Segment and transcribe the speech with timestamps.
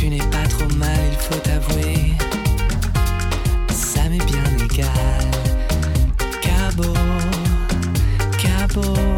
[0.00, 2.14] Tu n'es pas trop mal, il faut avouer.
[3.68, 4.88] Ça m'est bien égal.
[6.40, 6.94] Cabot,
[8.38, 9.09] cabot.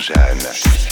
[0.00, 0.89] Jeanne.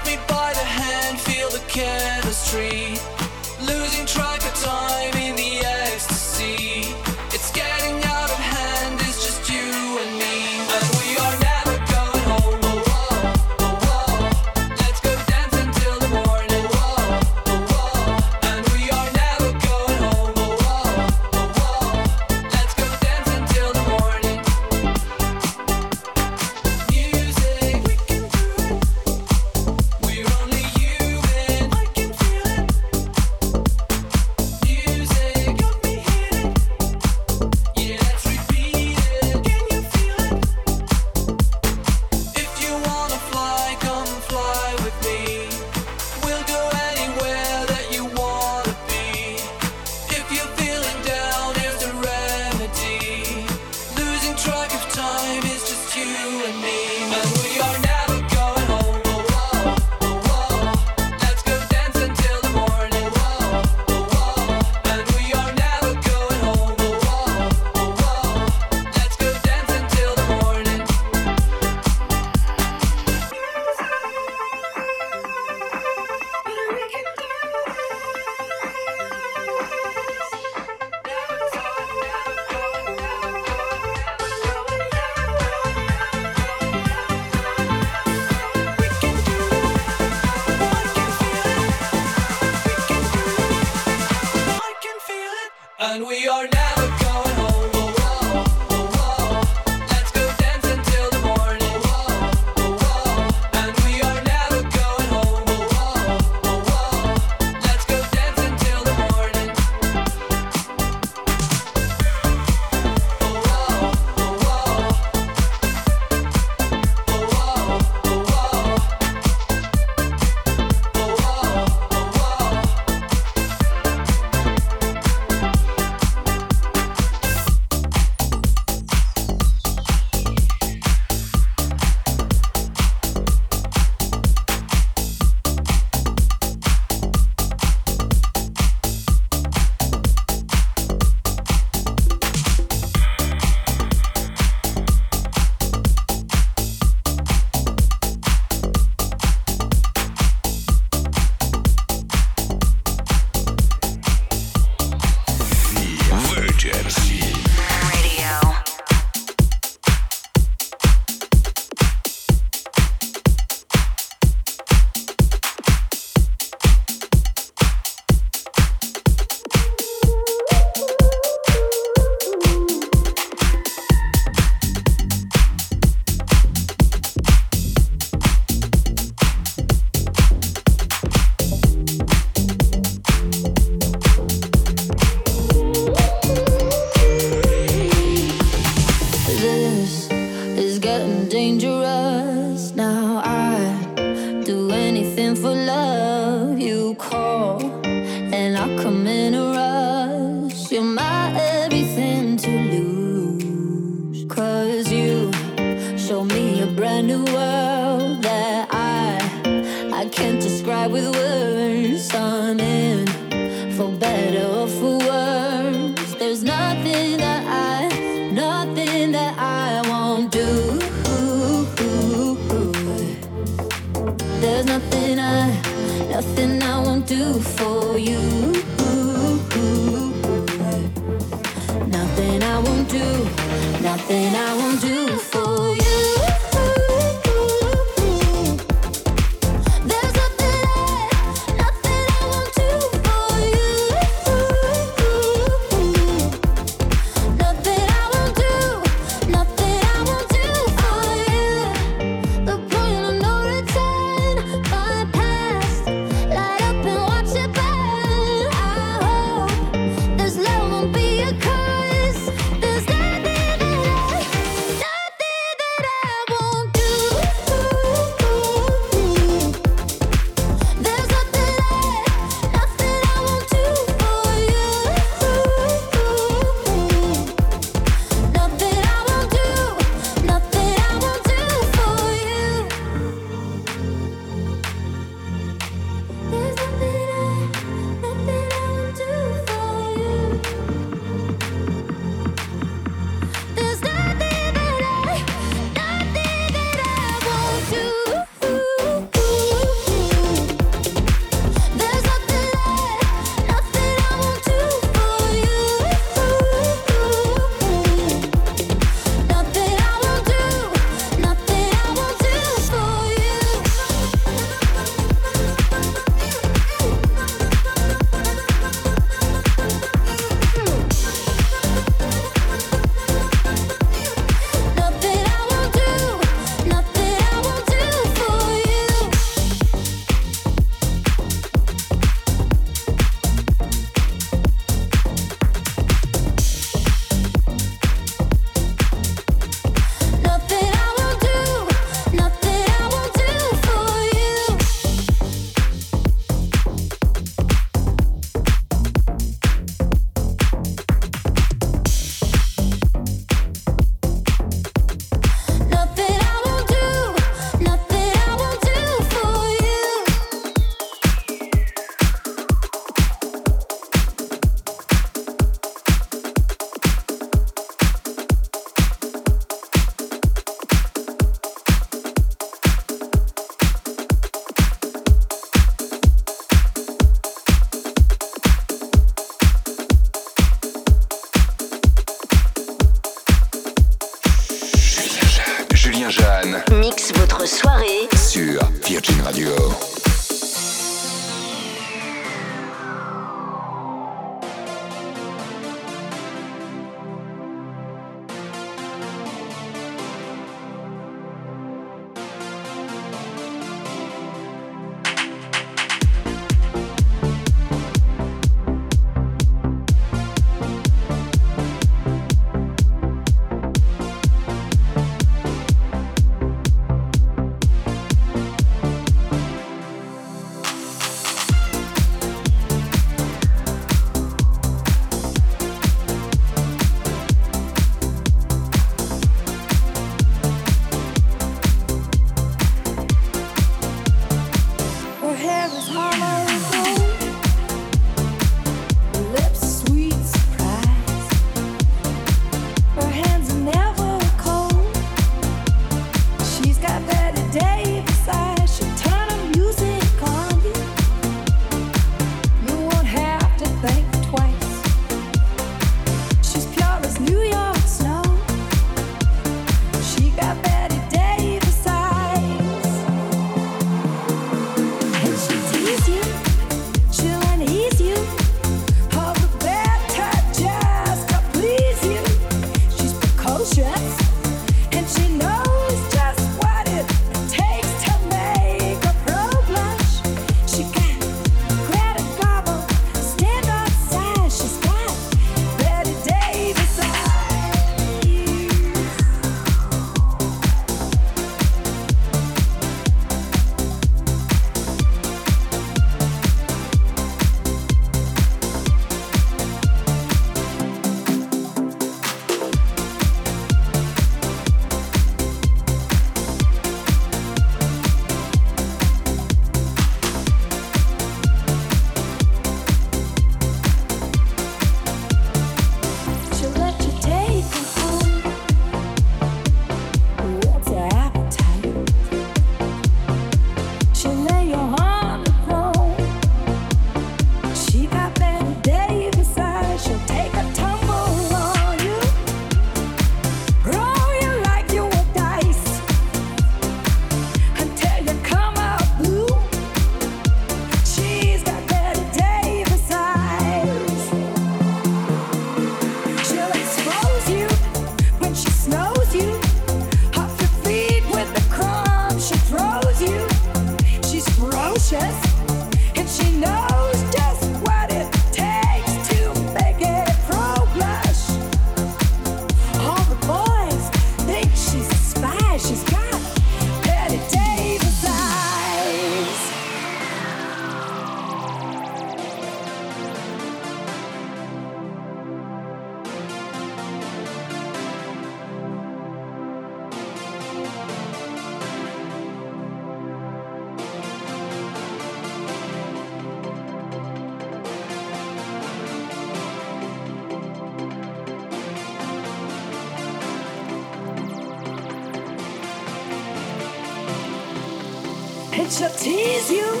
[598.86, 600.00] And she'll tease you,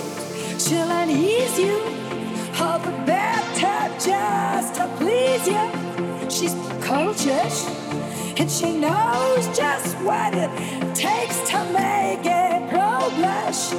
[0.60, 1.76] she'll unease you,
[2.60, 6.30] all the better just to please you.
[6.30, 7.52] She's cultured
[8.38, 10.50] and she knows just what it
[10.94, 13.72] takes to make a girl blush.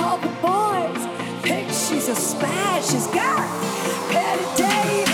[0.00, 2.80] All the boys think she's a spy.
[2.80, 3.46] She's got
[4.56, 5.07] Davis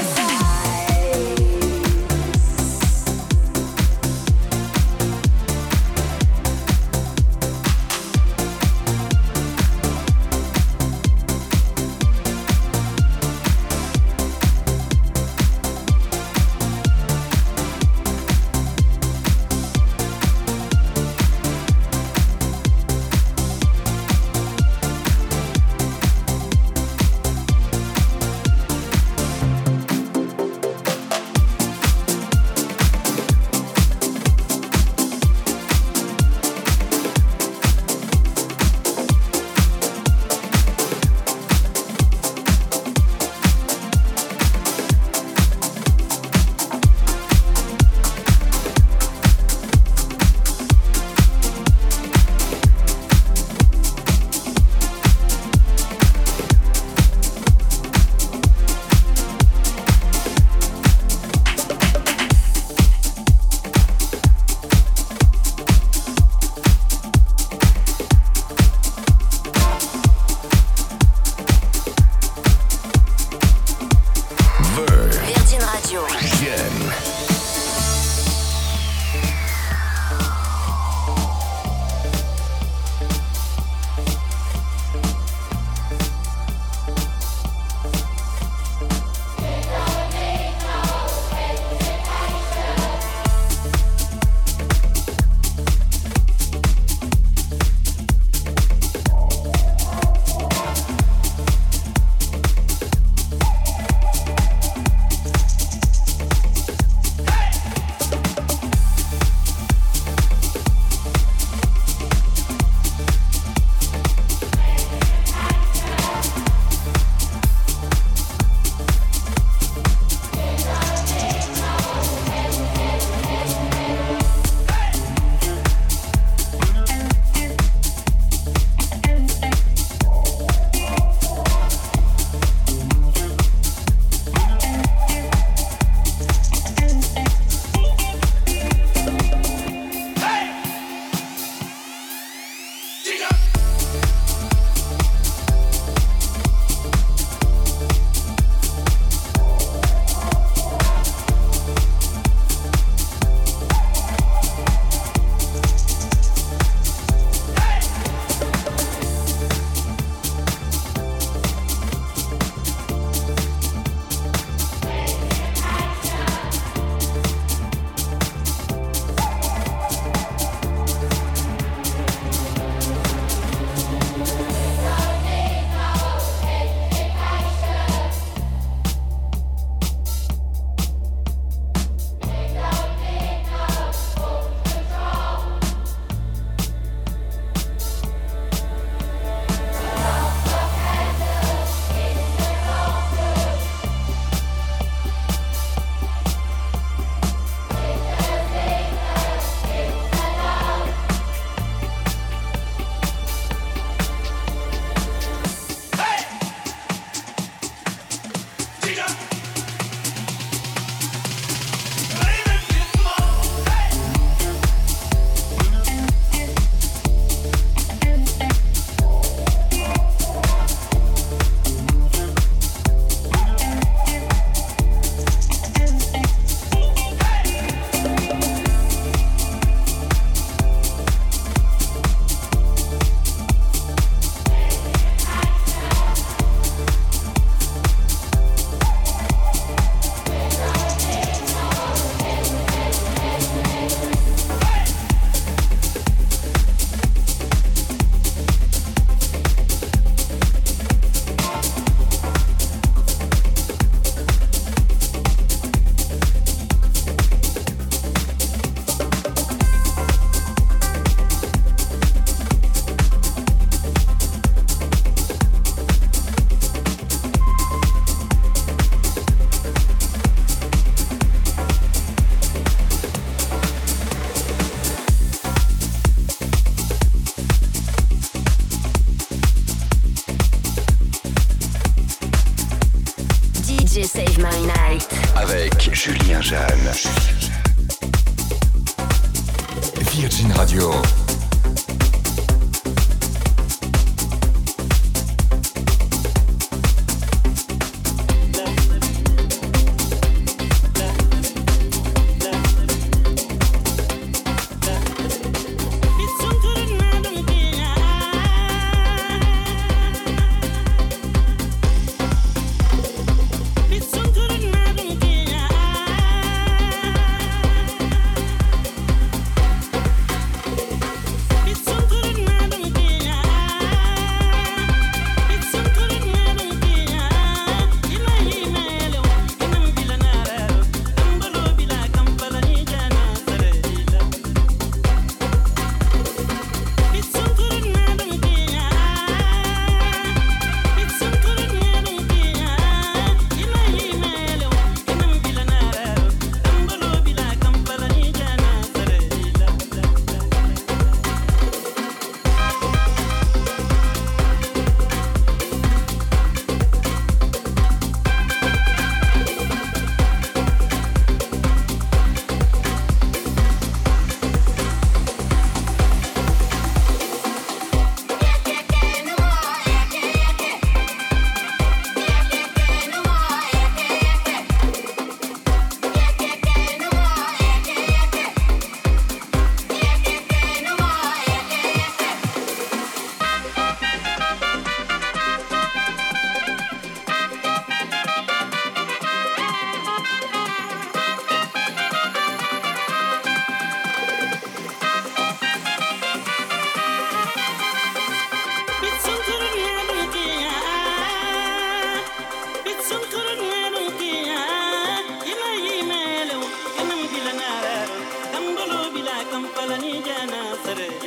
[410.27, 411.24] جناصر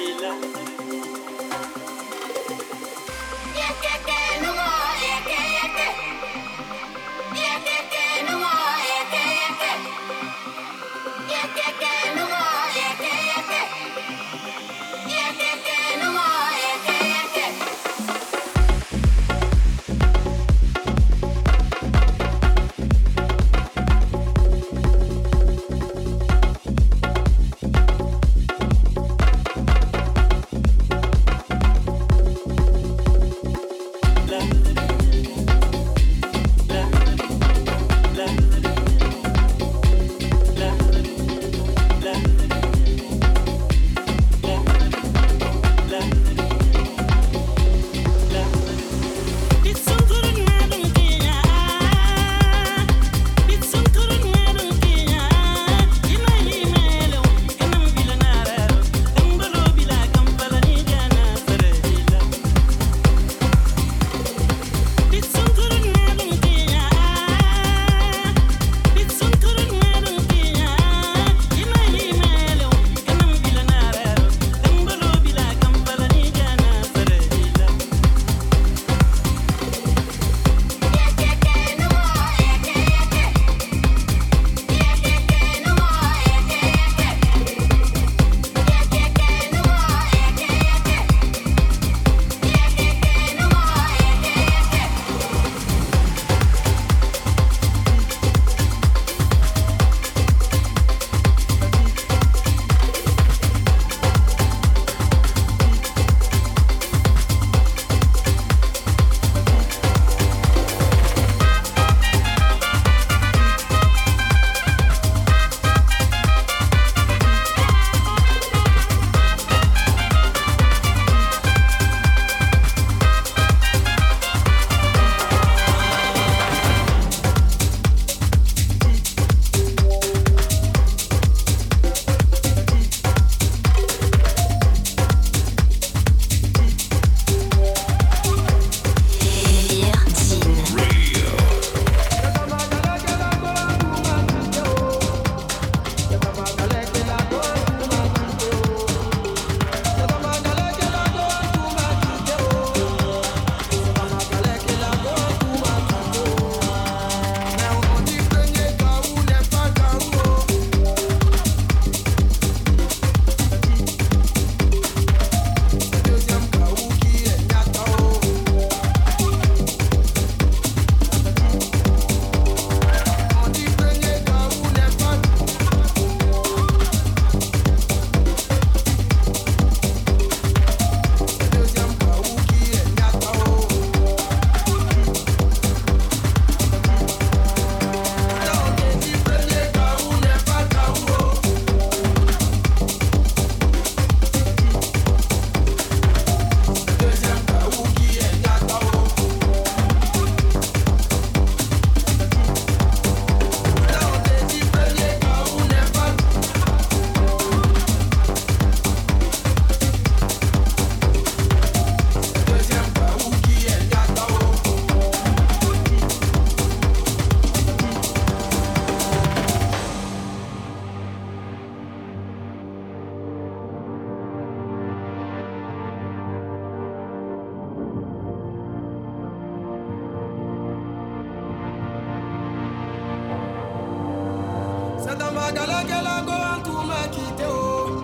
[235.88, 238.04] ma galère qu'elle a go tout m'a quitté oh.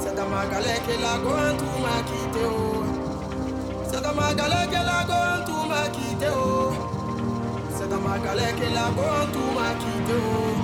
[0.00, 2.84] C'est dans ma galère qu'elle a go tout m'a quitté oh.
[3.88, 6.72] C'est dans ma galère qu'elle a go tout m'a quitté oh.
[7.76, 10.56] C'est dans ma galère qu'elle a go tout m'a quitté oh.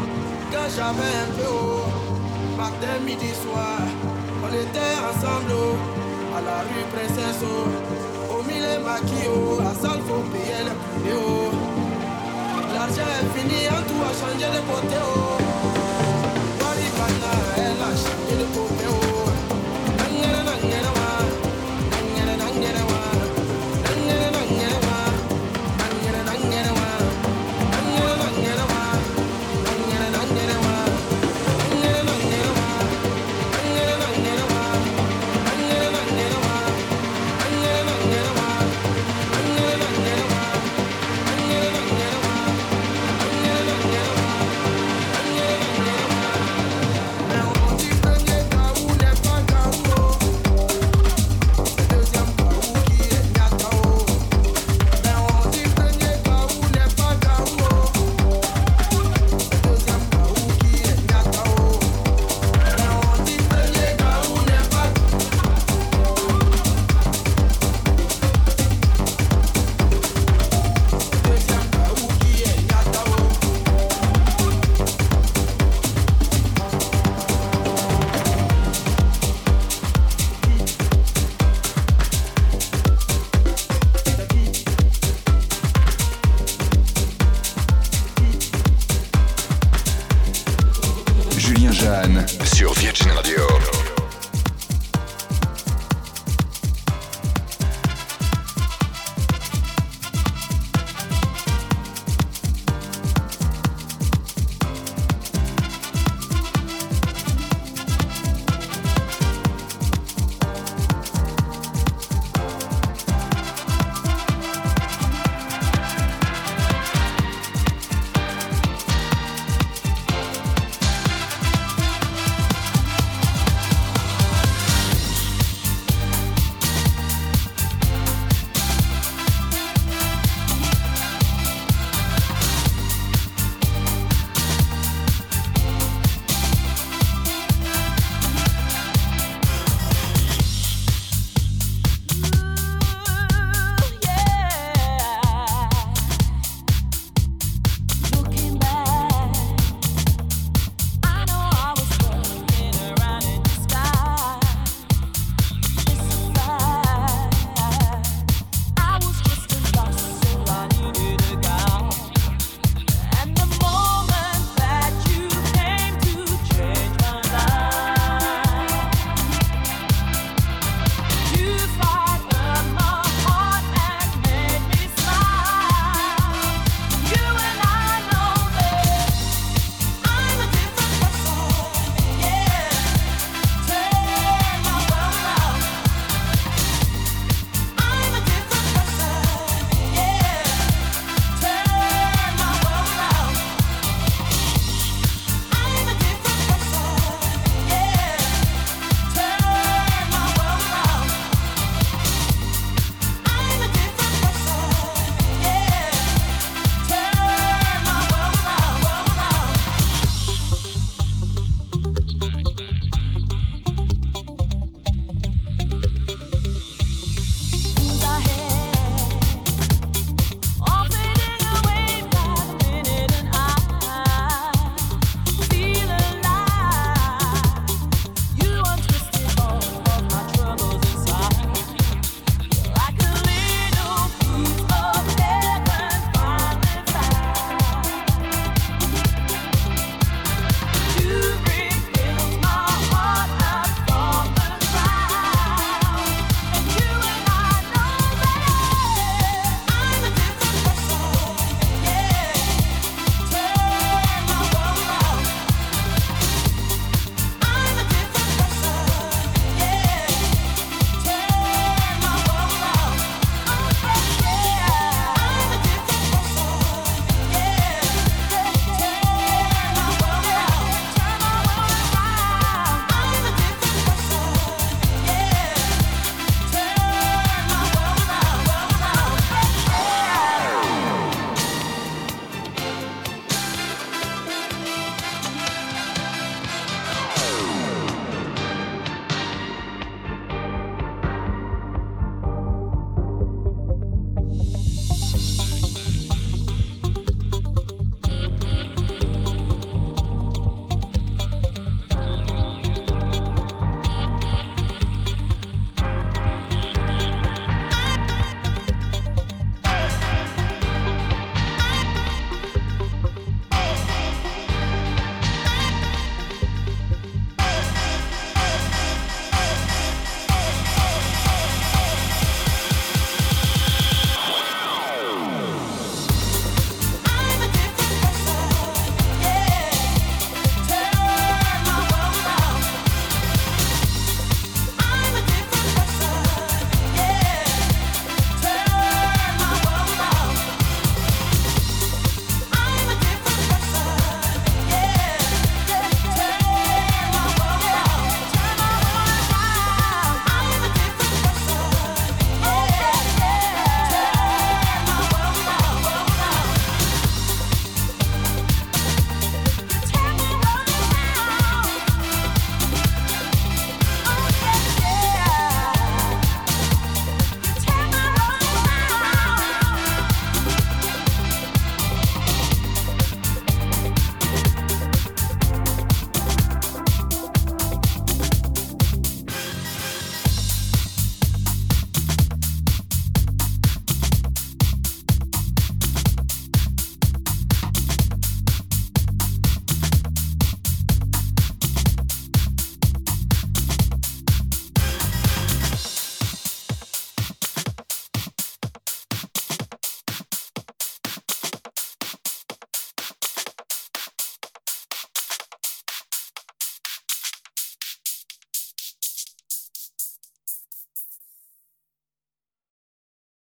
[0.53, 1.53] Quand j'avais un peu.
[2.57, 3.79] Matin, midi, soir
[4.45, 5.53] On était ensemble.
[6.37, 7.45] À la rue Princesse.
[8.31, 9.61] Au milieu maquis oh.
[9.61, 11.73] À salle faut payer le prix.
[12.75, 15.42] L'argent est fini, en tout a changé de côté.